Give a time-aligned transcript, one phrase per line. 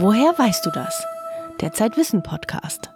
[0.00, 1.04] Woher weißt du das?
[1.60, 2.92] Der Zeitwissen Podcast.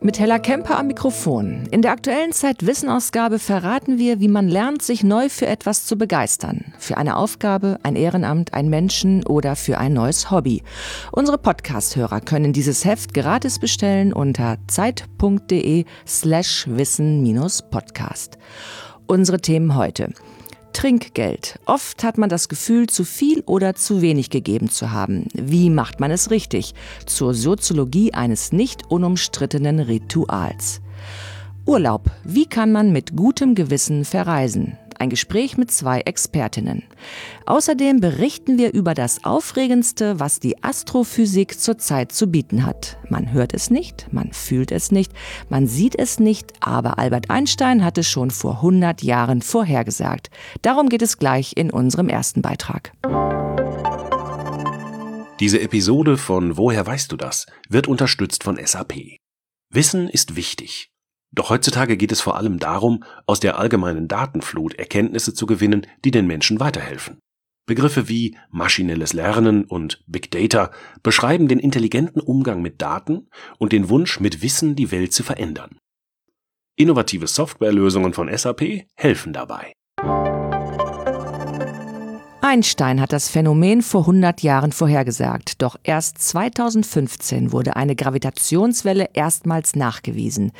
[0.00, 1.68] Mit Hella Kemper am Mikrofon.
[1.70, 6.74] In der aktuellen Zeitwissenausgabe verraten wir, wie man lernt, sich neu für etwas zu begeistern.
[6.76, 10.64] Für eine Aufgabe, ein Ehrenamt, ein Menschen oder für ein neues Hobby.
[11.12, 18.38] Unsere Podcast-Hörer können dieses Heft gratis bestellen unter zeit.de slash wissen-podcast.
[19.06, 20.12] Unsere Themen heute.
[20.72, 21.58] Trinkgeld.
[21.66, 25.26] Oft hat man das Gefühl, zu viel oder zu wenig gegeben zu haben.
[25.34, 26.74] Wie macht man es richtig?
[27.06, 30.80] Zur Soziologie eines nicht unumstrittenen Rituals.
[31.66, 32.10] Urlaub.
[32.24, 34.76] Wie kann man mit gutem Gewissen verreisen?
[35.00, 36.84] Ein Gespräch mit zwei Expertinnen.
[37.46, 42.98] Außerdem berichten wir über das Aufregendste, was die Astrophysik zurzeit zu bieten hat.
[43.08, 45.12] Man hört es nicht, man fühlt es nicht,
[45.48, 50.30] man sieht es nicht, aber Albert Einstein hat es schon vor 100 Jahren vorhergesagt.
[50.62, 52.92] Darum geht es gleich in unserem ersten Beitrag.
[55.40, 58.92] Diese Episode von Woher weißt du das wird unterstützt von SAP.
[59.72, 60.89] Wissen ist wichtig.
[61.32, 66.10] Doch heutzutage geht es vor allem darum, aus der allgemeinen Datenflut Erkenntnisse zu gewinnen, die
[66.10, 67.20] den Menschen weiterhelfen.
[67.66, 70.72] Begriffe wie maschinelles Lernen und Big Data
[71.04, 73.28] beschreiben den intelligenten Umgang mit Daten
[73.58, 75.78] und den Wunsch, mit Wissen die Welt zu verändern.
[76.76, 79.72] Innovative Softwarelösungen von SAP helfen dabei.
[82.42, 89.76] Einstein hat das Phänomen vor 100 Jahren vorhergesagt, doch erst 2015 wurde eine Gravitationswelle erstmals
[89.76, 90.52] nachgewiesen.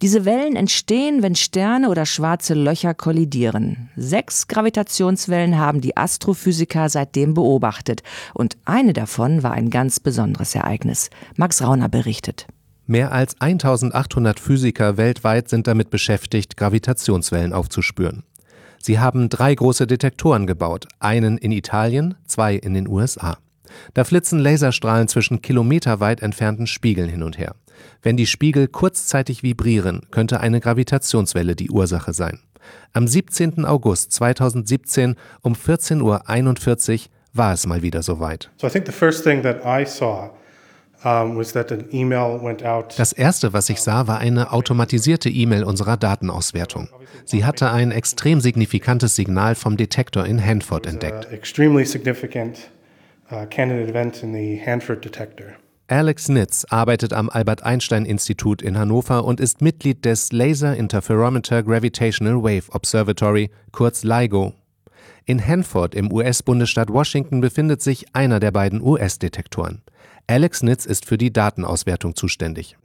[0.00, 3.90] Diese Wellen entstehen, wenn Sterne oder schwarze Löcher kollidieren.
[3.96, 11.10] Sechs Gravitationswellen haben die Astrophysiker seitdem beobachtet und eine davon war ein ganz besonderes Ereignis.
[11.36, 12.46] Max Rauner berichtet.
[12.86, 18.22] Mehr als 1800 Physiker weltweit sind damit beschäftigt, Gravitationswellen aufzuspüren.
[18.80, 23.38] Sie haben drei große Detektoren gebaut, einen in Italien, zwei in den USA.
[23.94, 27.54] Da flitzen Laserstrahlen zwischen kilometerweit entfernten Spiegeln hin und her.
[28.02, 32.40] Wenn die Spiegel kurzzeitig vibrieren, könnte eine Gravitationswelle die Ursache sein.
[32.92, 33.64] Am 17.
[33.64, 37.00] August 2017 um 14.41 Uhr
[37.32, 38.50] war es mal wieder soweit.
[38.56, 40.30] So I think the first thing that I saw
[42.96, 46.88] das erste, was ich sah, war eine automatisierte E-Mail unserer Datenauswertung.
[47.24, 51.28] Sie hatte ein extrem signifikantes Signal vom Detektor in Hanford entdeckt.
[51.30, 51.34] Uh,
[55.88, 61.62] Alex Nitz arbeitet am Albert Einstein Institut in Hannover und ist Mitglied des Laser Interferometer
[61.62, 64.54] Gravitational Wave Observatory, kurz LIGO.
[65.26, 69.82] In Hanford im US-Bundesstaat Washington befindet sich einer der beiden US-Detektoren.
[70.28, 72.76] Alex Nitz ist für die Datenauswertung zuständig.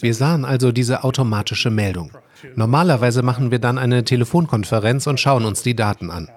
[0.00, 2.12] Wir sahen also diese automatische Meldung.
[2.54, 6.28] Normalerweise machen wir dann eine Telefonkonferenz und schauen uns die Daten an.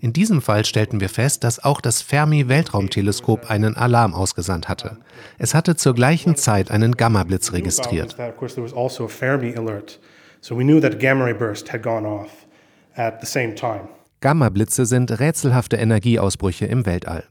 [0.00, 4.98] In diesem Fall stellten wir fest, dass auch das Fermi-Weltraumteleskop einen Alarm ausgesandt hatte.
[5.38, 8.16] Es hatte zur gleichen Zeit einen Gamma-Blitz registriert.
[10.42, 12.46] So we knew that gamma ray burst had gone off
[12.94, 13.88] at the same time.
[14.26, 17.22] Gammablitze sind rätselhafte Energieausbrüche im Weltall.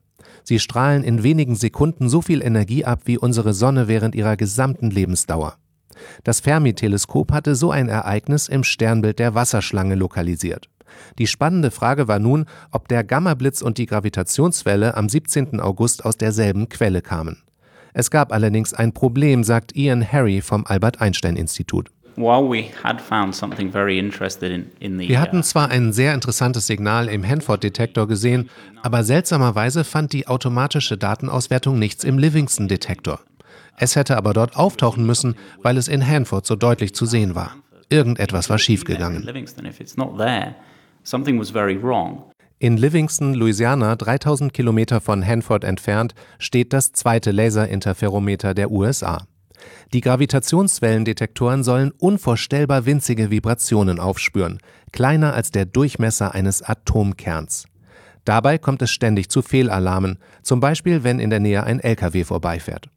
[0.45, 4.91] Sie strahlen in wenigen Sekunden so viel Energie ab wie unsere Sonne während ihrer gesamten
[4.91, 5.57] Lebensdauer.
[6.23, 10.69] Das Fermi-Teleskop hatte so ein Ereignis im Sternbild der Wasserschlange lokalisiert.
[11.19, 15.59] Die spannende Frage war nun, ob der Gammablitz und die Gravitationswelle am 17.
[15.59, 17.44] August aus derselben Quelle kamen.
[17.94, 21.91] Es gab allerdings ein Problem, sagt Ian Harry vom Albert Einstein Institut.
[25.09, 28.50] Wir hatten zwar ein sehr interessantes Signal im Hanford-Detektor gesehen,
[28.81, 33.20] aber seltsamerweise fand die automatische Datenauswertung nichts im Livingston-Detektor.
[33.78, 37.56] Es hätte aber dort auftauchen müssen, weil es in Hanford so deutlich zu sehen war.
[37.90, 39.28] Irgendetwas war schiefgegangen.
[42.58, 49.28] In Livingston, Louisiana, 3000 Kilometer von Hanford entfernt, steht das zweite Laserinterferometer der USA.
[49.94, 54.59] Die Gravitationswellendetektoren sollen unvorstellbar winzige Vibrationen aufspüren,
[54.92, 57.66] kleiner als der Durchmesser eines Atomkerns.
[58.26, 62.90] Dabei kommt es ständig zu Fehlalarmen, zum Beispiel wenn in der Nähe ein LKW vorbeifährt.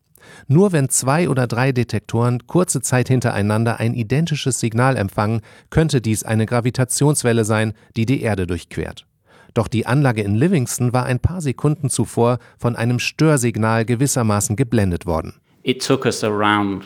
[0.46, 5.40] Nur wenn zwei oder drei Detektoren kurze Zeit hintereinander ein identisches Signal empfangen,
[5.70, 9.06] könnte dies eine Gravitationswelle sein, die die Erde durchquert.
[9.54, 15.06] Doch die Anlage in Livingston war ein paar Sekunden zuvor von einem Störsignal gewissermaßen geblendet
[15.06, 15.34] worden.
[15.68, 16.84] It took us around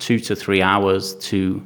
[0.00, 1.62] two to three hours to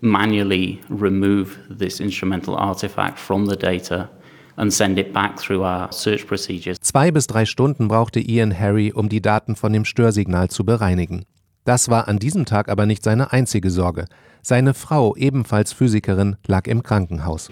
[0.00, 4.08] manually remove this instrumental artifact from the data
[4.56, 6.78] and send it back through our search procedures.
[6.80, 11.26] Zwei bis drei Stunden brauchte Ian Harry, um die Daten von dem Störsignal zu bereinigen.
[11.66, 14.06] Das war an diesem Tag aber nicht seine einzige Sorge.
[14.40, 17.50] Seine Frau, ebenfalls Physikerin, lag im Krankenhaus.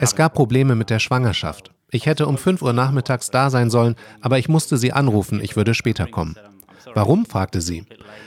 [0.00, 1.70] Es gab Probleme mit der Schwangerschaft.
[1.92, 5.54] Ich hätte um 5 Uhr nachmittags da sein sollen, aber ich musste sie anrufen, ich
[5.54, 6.34] würde später kommen.
[6.94, 7.26] Warum?
[7.26, 7.84] fragte sie.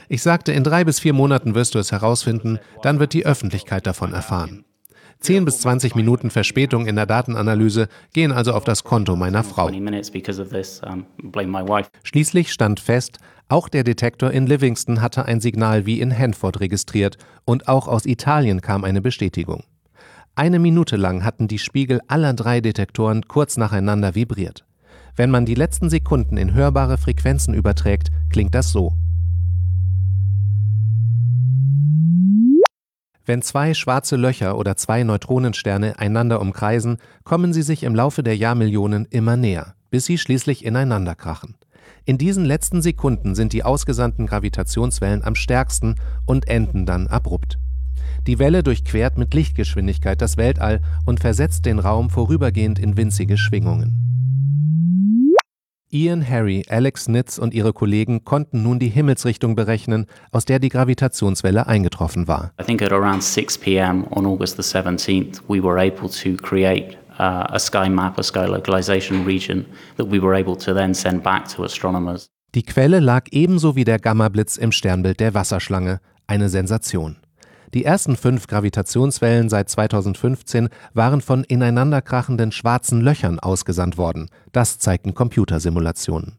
[0.08, 3.86] Ich sagte, in drei bis vier Monaten wirst du es herausfinden, dann wird die Öffentlichkeit
[3.86, 4.64] davon erfahren.
[5.20, 9.70] 10 bis 20 Minuten Verspätung in der Datenanalyse gehen also auf das Konto meiner Frau.
[12.02, 13.18] Schließlich stand fest,
[13.48, 18.06] auch der Detektor in Livingston hatte ein Signal wie in Hanford registriert und auch aus
[18.06, 19.64] Italien kam eine Bestätigung.
[20.36, 24.64] Eine Minute lang hatten die Spiegel aller drei Detektoren kurz nacheinander vibriert.
[25.20, 28.94] Wenn man die letzten Sekunden in hörbare Frequenzen überträgt, klingt das so.
[33.26, 38.34] Wenn zwei schwarze Löcher oder zwei Neutronensterne einander umkreisen, kommen sie sich im Laufe der
[38.34, 41.54] Jahrmillionen immer näher, bis sie schließlich ineinander krachen.
[42.06, 47.58] In diesen letzten Sekunden sind die ausgesandten Gravitationswellen am stärksten und enden dann abrupt.
[48.26, 54.06] Die Welle durchquert mit Lichtgeschwindigkeit das Weltall und versetzt den Raum vorübergehend in winzige Schwingungen.
[55.92, 60.68] Ian Harry, Alex Nitz und ihre Kollegen konnten nun die Himmelsrichtung berechnen, aus der die
[60.68, 62.52] Gravitationswelle eingetroffen war.
[62.60, 64.06] I think at around 6 p.m.
[64.10, 68.46] on August the 17th, we were able to create uh, a sky map, a sky
[68.46, 69.66] localization region
[69.96, 72.28] that we were able to then send back to astronomers.
[72.54, 77.16] Die Quelle lag ebenso wie der Gammablitz im Sternbild der Wasserschlange, eine Sensation.
[77.72, 84.28] Die ersten fünf Gravitationswellen seit 2015 waren von ineinanderkrachenden schwarzen Löchern ausgesandt worden.
[84.52, 86.38] Das zeigten Computersimulationen.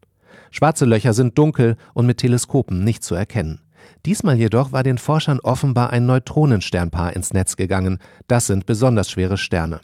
[0.50, 3.62] Schwarze Löcher sind dunkel und mit Teleskopen nicht zu erkennen.
[4.06, 8.00] Diesmal jedoch war den Forschern offenbar ein Neutronensternpaar ins Netz gegangen.
[8.28, 9.80] Das sind besonders schwere Sterne.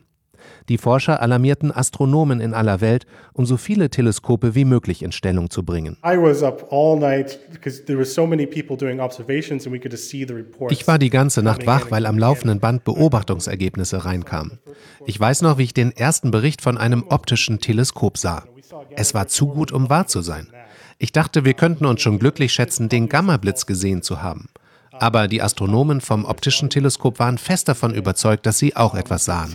[0.69, 5.49] Die Forscher alarmierten Astronomen in aller Welt, um so viele Teleskope wie möglich in Stellung
[5.49, 5.97] zu bringen.
[10.69, 14.59] Ich war die ganze Nacht wach, weil am laufenden Band Beobachtungsergebnisse reinkamen.
[15.05, 18.43] Ich weiß noch, wie ich den ersten Bericht von einem optischen Teleskop sah.
[18.95, 20.47] Es war zu gut, um wahr zu sein.
[20.99, 24.49] Ich dachte, wir könnten uns schon glücklich schätzen, den Gammablitz gesehen zu haben.
[24.99, 29.51] Aber die Astronomen vom optischen Teleskop waren fest davon überzeugt, dass sie auch etwas sahen.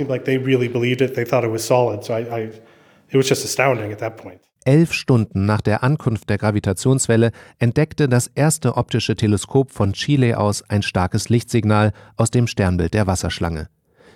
[4.64, 10.62] Elf Stunden nach der Ankunft der Gravitationswelle entdeckte das erste optische Teleskop von Chile aus
[10.68, 13.68] ein starkes Lichtsignal aus dem Sternbild der Wasserschlange.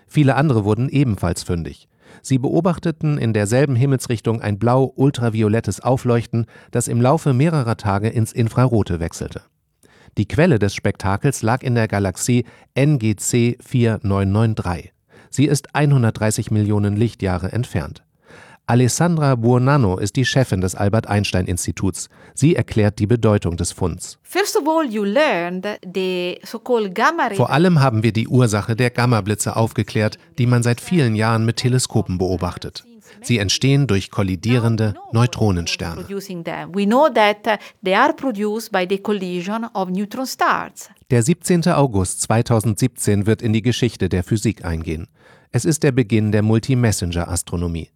[0.07, 1.89] Viele andere wurden ebenfalls fündig.
[2.23, 9.01] Sie beobachteten in derselben Himmelsrichtung ein blau-ultraviolettes Aufleuchten, das im Laufe mehrerer Tage ins Infrarote
[9.01, 9.43] wechselte.
[10.19, 14.93] Die Quelle des Spektakels lag in der Galaxie NGC 4993.
[15.29, 18.03] Sie ist 130 Millionen Lichtjahre entfernt.
[18.69, 22.09] Alessandra Buonanno ist die Chefin des Albert Einstein Instituts.
[22.35, 24.19] Sie erklärt die Bedeutung des Funds.
[27.37, 31.59] Vor allem haben wir die Ursache der Gammablitze aufgeklärt, die man seit vielen Jahren mit
[31.59, 32.85] Teleskopen beobachtet.
[33.23, 36.05] Sie entstehen durch kollidierende Neutronensterne.
[41.11, 41.69] Der 17.
[41.69, 45.09] August 2017 wird in die Geschichte der Physik eingehen.
[45.53, 47.91] Es ist der Beginn der Multi-Messenger-Astronomie.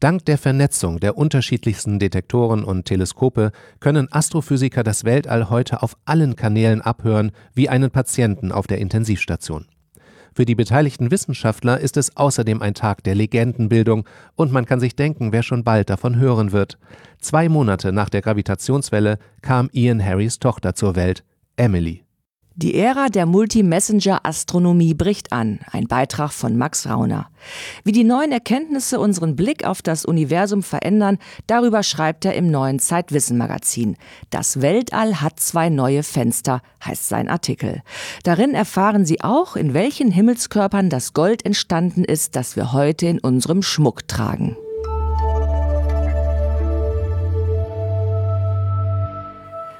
[0.00, 3.50] Dank der Vernetzung der unterschiedlichsten Detektoren und Teleskope
[3.80, 9.66] können Astrophysiker das Weltall heute auf allen Kanälen abhören, wie einen Patienten auf der Intensivstation.
[10.38, 14.04] Für die beteiligten Wissenschaftler ist es außerdem ein Tag der Legendenbildung
[14.36, 16.78] und man kann sich denken, wer schon bald davon hören wird.
[17.18, 21.24] Zwei Monate nach der Gravitationswelle kam Ian Harrys Tochter zur Welt,
[21.56, 22.04] Emily.
[22.60, 25.60] Die Ära der Multi-Messenger-Astronomie bricht an.
[25.70, 27.30] Ein Beitrag von Max Rauner.
[27.84, 32.80] Wie die neuen Erkenntnisse unseren Blick auf das Universum verändern, darüber schreibt er im neuen
[32.80, 33.96] Zeitwissen-Magazin.
[34.30, 37.80] Das Weltall hat zwei neue Fenster, heißt sein Artikel.
[38.24, 43.20] Darin erfahren Sie auch, in welchen Himmelskörpern das Gold entstanden ist, das wir heute in
[43.20, 44.56] unserem Schmuck tragen.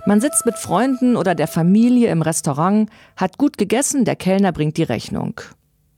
[0.09, 4.79] Man sitzt mit Freunden oder der Familie im Restaurant, hat gut gegessen, der Kellner bringt
[4.79, 5.39] die Rechnung.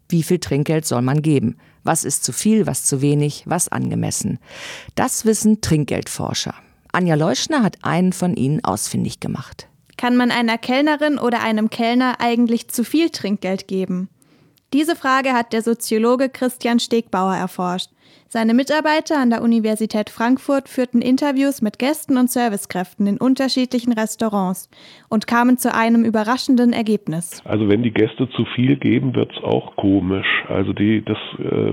[0.08, 1.58] Wie viel Trinkgeld soll man geben?
[1.84, 4.40] Was ist zu viel, was zu wenig, was angemessen?
[4.96, 6.54] Das wissen Trinkgeldforscher.
[6.90, 9.68] Anja Leuschner hat einen von ihnen ausfindig gemacht.
[9.96, 14.08] Kann man einer Kellnerin oder einem Kellner eigentlich zu viel Trinkgeld geben?
[14.72, 17.90] Diese Frage hat der Soziologe Christian Stegbauer erforscht.
[18.28, 24.70] Seine Mitarbeiter an der Universität Frankfurt führten Interviews mit Gästen und Servicekräften in unterschiedlichen Restaurants
[25.08, 27.42] und kamen zu einem überraschenden Ergebnis.
[27.44, 30.44] Also wenn die Gäste zu viel geben, wird es auch komisch.
[30.48, 31.72] Also die, das, äh,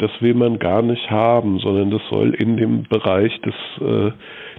[0.00, 4.10] das will man gar nicht haben, sondern das soll in dem Bereich des, äh,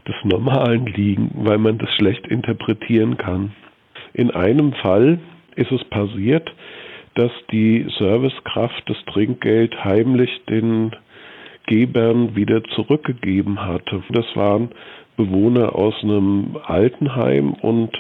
[0.08, 3.52] des Normalen liegen, weil man das schlecht interpretieren kann.
[4.14, 5.20] In einem Fall
[5.58, 6.50] ist es passiert,
[7.16, 10.96] dass die Servicekraft das Trinkgeld heimlich den
[11.68, 14.04] Gebern wieder zurückgegeben hatte.
[14.10, 14.70] Das waren
[15.18, 17.92] Bewohner aus einem Altenheim und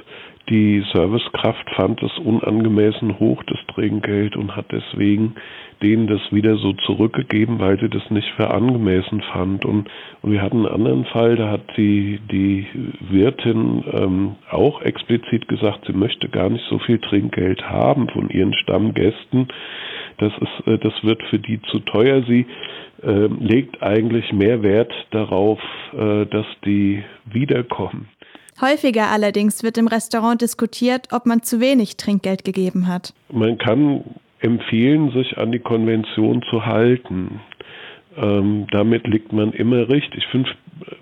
[0.49, 5.35] die Servicekraft fand es unangemessen hoch, das Trinkgeld, und hat deswegen
[5.81, 9.65] denen das wieder so zurückgegeben, weil sie das nicht für angemessen fand.
[9.65, 9.89] Und,
[10.21, 12.67] und wir hatten einen anderen Fall, da hat die, die
[13.09, 18.53] Wirtin ähm, auch explizit gesagt, sie möchte gar nicht so viel Trinkgeld haben von ihren
[18.53, 19.47] Stammgästen.
[20.17, 22.23] Das, ist, äh, das wird für die zu teuer.
[22.27, 22.45] Sie
[23.03, 25.59] äh, legt eigentlich mehr Wert darauf,
[25.93, 28.07] äh, dass die wiederkommen.
[28.61, 33.13] Häufiger allerdings wird im Restaurant diskutiert, ob man zu wenig Trinkgeld gegeben hat.
[33.31, 34.03] Man kann
[34.39, 37.41] empfehlen, sich an die Konvention zu halten.
[38.17, 40.25] Ähm, damit liegt man immer richtig.
[40.27, 40.47] Fünf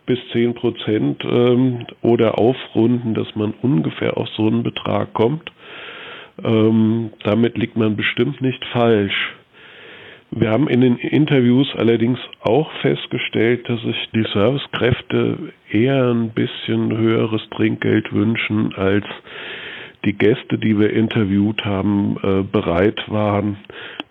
[0.05, 5.51] bis zehn Prozent ähm, oder aufrunden, dass man ungefähr auf so einen Betrag kommt.
[6.43, 9.35] Ähm, damit liegt man bestimmt nicht falsch.
[10.31, 16.95] Wir haben in den Interviews allerdings auch festgestellt, dass sich die Servicekräfte eher ein bisschen
[16.95, 19.05] höheres Trinkgeld wünschen, als
[20.05, 23.57] die Gäste, die wir interviewt haben, äh, bereit waren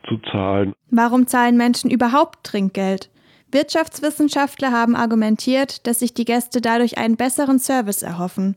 [0.08, 0.74] zu zahlen.
[0.90, 3.10] Warum zahlen Menschen überhaupt Trinkgeld?
[3.52, 8.56] Wirtschaftswissenschaftler haben argumentiert, dass sich die Gäste dadurch einen besseren Service erhoffen.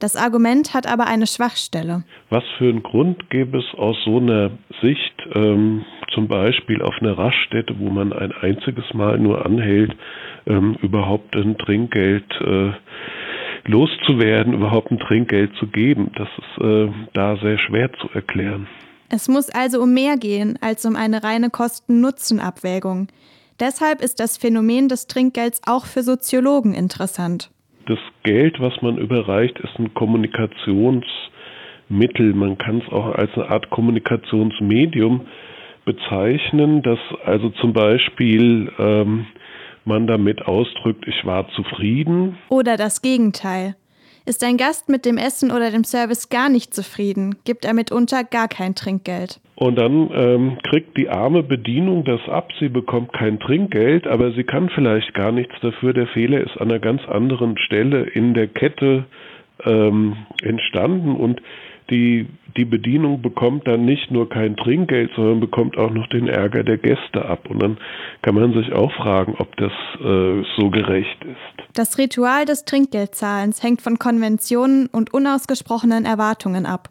[0.00, 2.02] Das Argument hat aber eine Schwachstelle.
[2.28, 4.50] Was für einen Grund gäbe es aus so einer
[4.80, 9.94] Sicht, ähm, zum Beispiel auf einer Raststätte, wo man ein einziges Mal nur anhält,
[10.46, 12.72] ähm, überhaupt ein Trinkgeld äh,
[13.64, 16.10] loszuwerden, überhaupt ein Trinkgeld zu geben?
[16.16, 18.66] Das ist äh, da sehr schwer zu erklären.
[19.08, 23.08] Es muss also um mehr gehen als um eine reine Kosten-Nutzen-Abwägung.
[23.60, 27.50] Deshalb ist das Phänomen des Trinkgelds auch für Soziologen interessant
[27.86, 32.34] das Geld, was man überreicht, ist ein Kommunikationsmittel.
[32.34, 35.22] Man kann es auch als eine Art Kommunikationsmedium
[35.84, 39.26] bezeichnen, dass also zum Beispiel ähm,
[39.84, 42.38] man damit ausdrückt, ich war zufrieden.
[42.48, 43.74] Oder das Gegenteil.
[44.24, 48.22] Ist ein Gast mit dem Essen oder dem Service gar nicht zufrieden, gibt er mitunter
[48.22, 49.40] gar kein Trinkgeld.
[49.56, 54.44] Und dann ähm, kriegt die arme Bedienung das ab, sie bekommt kein Trinkgeld, aber sie
[54.44, 55.92] kann vielleicht gar nichts dafür.
[55.92, 59.06] Der Fehler ist an einer ganz anderen Stelle in der Kette
[59.64, 61.42] ähm, entstanden und
[61.92, 66.64] die, die Bedienung bekommt dann nicht nur kein Trinkgeld, sondern bekommt auch noch den Ärger
[66.64, 67.48] der Gäste ab.
[67.48, 67.78] Und dann
[68.22, 71.66] kann man sich auch fragen, ob das äh, so gerecht ist.
[71.74, 76.88] Das Ritual des Trinkgeldzahlens hängt von Konventionen und unausgesprochenen Erwartungen ab.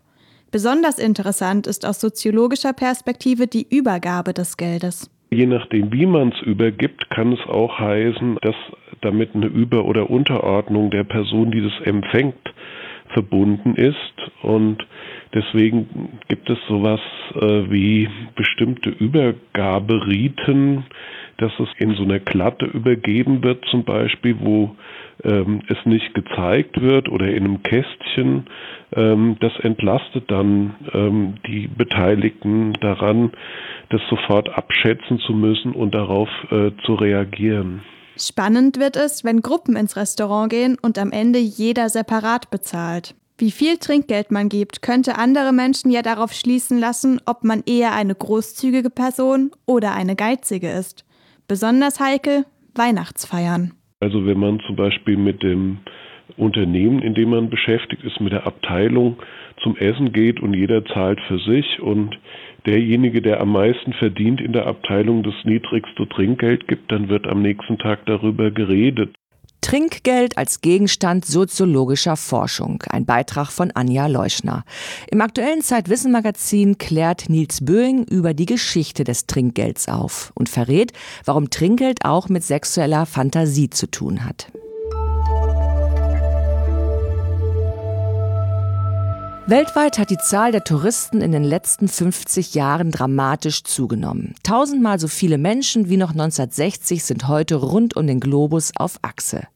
[0.52, 5.10] Besonders interessant ist aus soziologischer Perspektive die Übergabe des Geldes.
[5.30, 8.56] Je nachdem, wie man es übergibt, kann es auch heißen, dass
[9.00, 12.36] damit eine Über- oder Unterordnung der Person, die das empfängt,
[13.14, 13.98] verbunden ist.
[14.42, 14.78] Und
[15.34, 17.00] deswegen gibt es sowas
[17.36, 20.86] äh, wie bestimmte Übergaberiten,
[21.38, 24.76] dass es in so einer Klatte übergeben wird, zum Beispiel, wo
[25.24, 28.46] ähm, es nicht gezeigt wird oder in einem Kästchen.
[28.96, 33.32] Ähm, das entlastet dann ähm, die Beteiligten daran,
[33.90, 37.82] das sofort abschätzen zu müssen und darauf äh, zu reagieren.
[38.18, 43.16] Spannend wird es, wenn Gruppen ins Restaurant gehen und am Ende jeder separat bezahlt.
[43.38, 47.94] Wie viel Trinkgeld man gibt, könnte andere Menschen ja darauf schließen lassen, ob man eher
[47.94, 51.06] eine großzügige Person oder eine geizige ist.
[51.48, 53.74] Besonders heikel Weihnachtsfeiern.
[54.00, 55.80] Also wenn man zum Beispiel mit dem
[56.38, 59.18] Unternehmen, in dem man beschäftigt ist, mit der Abteilung
[59.64, 62.18] zum Essen geht und jeder zahlt für sich und
[62.66, 67.42] derjenige, der am meisten verdient in der Abteilung das niedrigste Trinkgeld gibt, dann wird am
[67.42, 69.16] nächsten Tag darüber geredet.
[69.62, 72.84] Trinkgeld als Gegenstand soziologischer Forschung.
[72.90, 74.64] Ein Beitrag von Anja Leuschner.
[75.12, 80.94] Im aktuellen Zeitwissen-Magazin klärt Nils Böing über die Geschichte des Trinkgelds auf und verrät,
[81.26, 84.52] warum Trinkgeld auch mit sexueller Fantasie zu tun hat.
[89.48, 94.36] Weltweit hat die Zahl der Touristen in den letzten 50 Jahren dramatisch zugenommen.
[94.44, 99.48] Tausendmal so viele Menschen wie noch 1960 sind heute rund um den Globus auf Achse.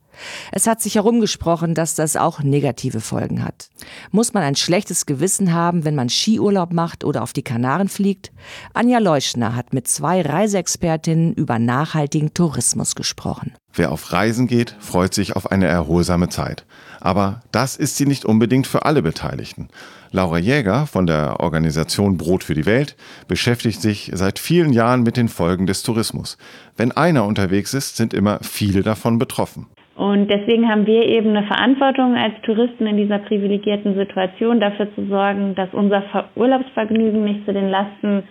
[0.51, 3.69] Es hat sich herumgesprochen, dass das auch negative Folgen hat.
[4.11, 8.31] Muss man ein schlechtes Gewissen haben, wenn man Skiurlaub macht oder auf die Kanaren fliegt?
[8.73, 13.53] Anja Leuschner hat mit zwei Reiseexpertinnen über nachhaltigen Tourismus gesprochen.
[13.73, 16.65] Wer auf Reisen geht, freut sich auf eine erholsame Zeit.
[17.01, 19.67] Aber das ist sie nicht unbedingt für alle Beteiligten.
[20.11, 22.95] Laura Jäger von der Organisation Brot für die Welt
[23.27, 26.37] beschäftigt sich seit vielen Jahren mit den Folgen des Tourismus.
[26.77, 29.67] Wenn einer unterwegs ist, sind immer viele davon betroffen.
[29.95, 35.05] Und deswegen haben wir eben eine Verantwortung als Touristen in dieser privilegierten Situation, dafür zu
[35.05, 36.03] sorgen, dass unser
[36.35, 38.23] Urlaubsvergnügen nicht zu den Lasten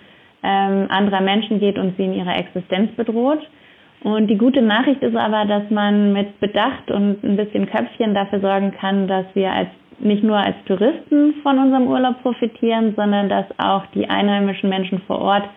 [0.42, 3.40] ähm, anderer Menschen geht und sie in ihrer Existenz bedroht.
[4.02, 8.40] Und die gute Nachricht ist aber, dass man mit Bedacht und ein bisschen Köpfchen dafür
[8.40, 9.68] sorgen kann, dass wir als
[10.00, 15.20] nicht nur als Touristen von unserem Urlaub profitieren, sondern dass auch die einheimischen Menschen vor
[15.20, 15.48] Ort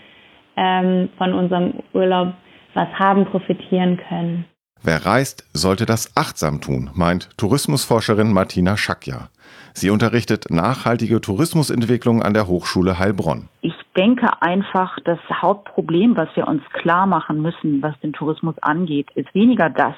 [0.55, 2.33] ähm, von unserem Urlaub
[2.73, 4.45] was haben, profitieren können.
[4.83, 9.29] Wer reist, sollte das achtsam tun, meint Tourismusforscherin Martina Schakja.
[9.73, 13.49] Sie unterrichtet nachhaltige Tourismusentwicklung an der Hochschule Heilbronn.
[13.61, 19.07] Ich denke einfach, das Hauptproblem, was wir uns klar machen müssen, was den Tourismus angeht,
[19.15, 19.95] ist weniger das,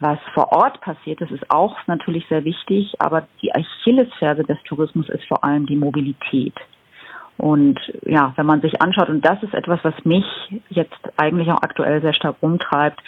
[0.00, 1.20] was vor Ort passiert.
[1.20, 5.76] Das ist auch natürlich sehr wichtig, aber die Achillesferse des Tourismus ist vor allem die
[5.76, 6.54] Mobilität.
[7.38, 10.24] Und ja, wenn man sich anschaut, und das ist etwas, was mich
[10.70, 13.00] jetzt eigentlich auch aktuell sehr stark umtreibt,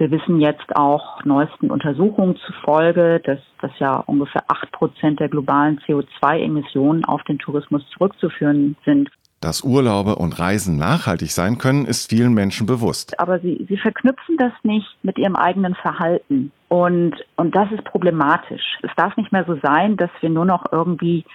[0.00, 5.78] wir wissen jetzt auch neuesten Untersuchungen zufolge, dass, dass ja ungefähr acht Prozent der globalen
[5.80, 9.10] CO2-Emissionen auf den Tourismus zurückzuführen sind.
[9.42, 13.20] Dass Urlaube und Reisen nachhaltig sein können, ist vielen Menschen bewusst.
[13.20, 16.50] Aber sie, sie verknüpfen das nicht mit ihrem eigenen Verhalten.
[16.68, 18.78] Und, und das ist problematisch.
[18.82, 21.26] Es darf nicht mehr so sein, dass wir nur noch irgendwie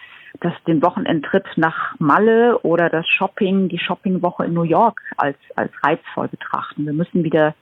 [0.41, 5.71] das, den Wochenendtrip nach Malle oder das Shopping, die Shoppingwoche in New York als, als
[5.83, 6.85] reizvoll betrachten.
[6.87, 7.53] Wir müssen wieder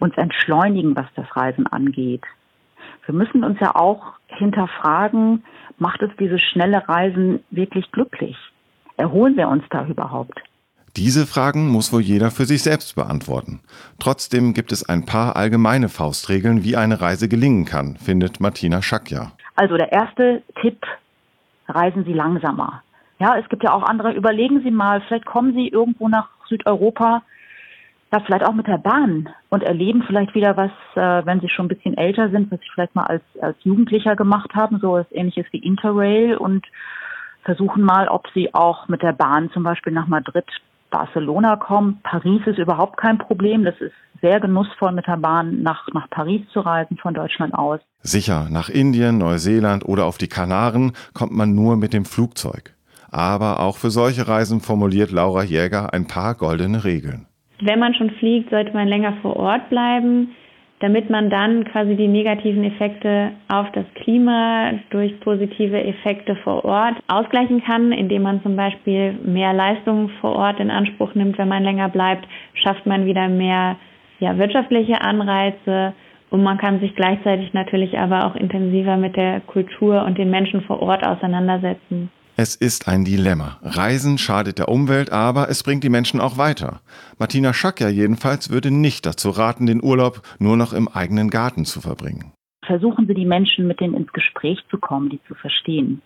[0.00, 2.24] uns entschleunigen, was das Reisen angeht.
[3.06, 5.44] Wir müssen uns ja auch hinterfragen,
[5.78, 8.36] macht es dieses schnelle Reisen wirklich glücklich?
[8.96, 10.40] Erholen wir uns da überhaupt?
[10.96, 13.60] Diese Fragen muss wohl jeder für sich selbst beantworten.
[14.00, 19.32] Trotzdem gibt es ein paar allgemeine Faustregeln, wie eine Reise gelingen kann, findet Martina Schakja.
[19.54, 20.84] Also der erste Tipp,
[21.68, 22.82] reisen Sie langsamer.
[23.20, 27.22] Ja, es gibt ja auch andere, überlegen Sie mal, vielleicht kommen Sie irgendwo nach Südeuropa,
[28.12, 31.66] ja, vielleicht auch mit der Bahn und erleben vielleicht wieder was, äh, wenn sie schon
[31.66, 35.12] ein bisschen älter sind, was sie vielleicht mal als, als Jugendlicher gemacht haben, so etwas
[35.12, 36.66] ähnliches wie Interrail und
[37.44, 40.44] versuchen mal, ob sie auch mit der Bahn zum Beispiel nach Madrid,
[40.90, 42.00] Barcelona kommen.
[42.02, 43.64] Paris ist überhaupt kein Problem.
[43.64, 47.80] Das ist sehr genussvoll, mit der Bahn nach, nach Paris zu reisen von Deutschland aus.
[48.02, 52.74] Sicher, nach Indien, Neuseeland oder auf die Kanaren kommt man nur mit dem Flugzeug.
[53.12, 57.29] Aber auch für solche Reisen formuliert Laura Jäger ein paar goldene Regeln
[57.60, 60.34] wenn man schon fliegt, sollte man länger vor Ort bleiben,
[60.80, 66.96] damit man dann quasi die negativen Effekte auf das Klima durch positive Effekte vor Ort
[67.06, 71.36] ausgleichen kann, indem man zum Beispiel mehr Leistungen vor Ort in Anspruch nimmt.
[71.36, 73.76] Wenn man länger bleibt, schafft man wieder mehr
[74.20, 75.92] ja, wirtschaftliche Anreize
[76.30, 80.62] und man kann sich gleichzeitig natürlich aber auch intensiver mit der Kultur und den Menschen
[80.62, 82.10] vor Ort auseinandersetzen.
[82.42, 83.58] Es ist ein Dilemma.
[83.60, 86.80] Reisen schadet der Umwelt, aber es bringt die Menschen auch weiter.
[87.18, 91.82] Martina Schacker jedenfalls würde nicht dazu raten, den Urlaub nur noch im eigenen Garten zu
[91.82, 92.32] verbringen.
[92.64, 96.00] Versuchen Sie die Menschen mit denen ins Gespräch zu kommen, die zu verstehen.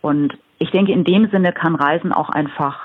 [0.00, 2.78] Und ich denke, in dem Sinne kann Reisen auch einfach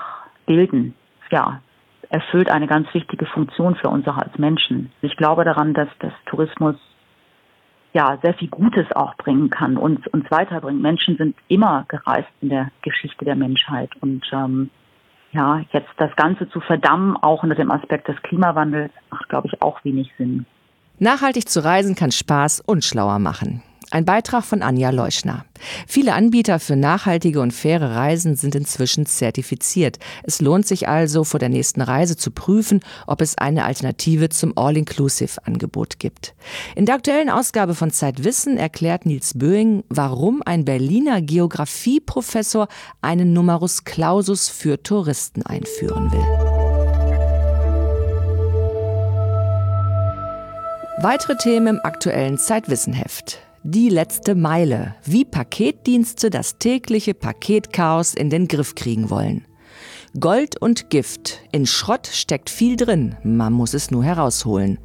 [0.44, 0.94] bilden.
[1.30, 1.60] Ja,
[2.08, 4.90] erfüllt eine ganz wichtige Funktion für uns auch als Menschen.
[5.00, 6.74] Ich glaube daran, dass das Tourismus
[7.92, 10.80] ja sehr viel Gutes auch bringen kann und uns weiterbringt.
[10.80, 14.70] Menschen sind immer gereist in der Geschichte der Menschheit und ähm,
[15.32, 19.62] ja, jetzt das Ganze zu verdammen, auch unter dem Aspekt des Klimawandels, macht, glaube ich,
[19.62, 20.44] auch wenig Sinn.
[20.98, 23.62] Nachhaltig zu reisen kann Spaß und schlauer machen.
[23.92, 25.44] Ein Beitrag von Anja Leuschner.
[25.86, 29.98] Viele Anbieter für nachhaltige und faire Reisen sind inzwischen zertifiziert.
[30.22, 34.56] Es lohnt sich also, vor der nächsten Reise zu prüfen, ob es eine Alternative zum
[34.56, 36.34] All-Inclusive-Angebot gibt.
[36.74, 42.68] In der aktuellen Ausgabe von Zeitwissen erklärt Nils Böing, warum ein Berliner Geografieprofessor
[43.02, 46.24] einen Numerus Clausus für Touristen einführen will.
[51.02, 53.51] Weitere Themen im aktuellen Zeitwissenheft.
[53.64, 54.96] Die letzte Meile.
[55.04, 59.46] Wie Paketdienste das tägliche Paketchaos in den Griff kriegen wollen.
[60.18, 61.38] Gold und Gift.
[61.52, 63.14] In Schrott steckt viel drin.
[63.22, 64.80] Man muss es nur herausholen.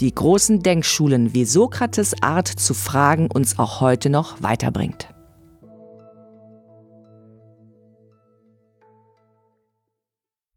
[0.00, 5.13] Die großen Denkschulen, wie Sokrates Art zu fragen uns auch heute noch weiterbringt.